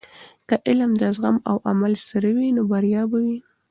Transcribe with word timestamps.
که 0.47 0.55
علم 0.69 0.91
د 1.01 1.03
زغم 1.15 1.37
او 1.49 1.57
عمل 1.69 1.93
سره 2.07 2.29
وي، 2.35 2.47
نو 2.55 2.61
بریا 2.71 3.03
به 3.11 3.19
وي. 3.25 3.39